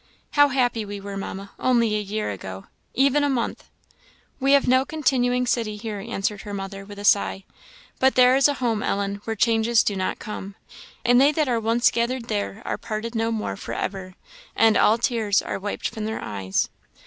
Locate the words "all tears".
14.75-15.39